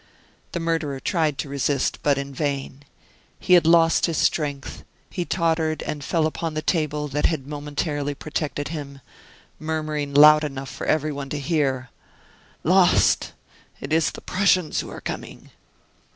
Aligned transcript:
The 0.53 0.59
murderer 0.59 0.99
tried 0.99 1.37
to 1.37 1.47
resist; 1.47 1.99
but 2.01 2.17
in 2.17 2.33
vain. 2.33 2.81
He 3.39 3.53
had 3.53 3.67
lost 3.67 4.07
his 4.07 4.17
strength: 4.17 4.83
he 5.11 5.25
tottered 5.25 5.83
and 5.83 6.03
fell 6.03 6.25
upon 6.25 6.55
the 6.55 6.63
table 6.63 7.07
that 7.09 7.27
had 7.27 7.45
momentarily 7.45 8.15
protected 8.15 8.69
him, 8.69 9.01
murmuring 9.59 10.15
loud 10.15 10.43
enough 10.43 10.69
for 10.71 10.87
every 10.87 11.11
one 11.11 11.29
to 11.29 11.39
hear: 11.39 11.91
"Lost! 12.63 13.33
It 13.79 13.93
is 13.93 14.09
the 14.09 14.21
Prussians 14.21 14.79
who 14.79 14.89
are 14.89 15.01
coming!" 15.01 15.51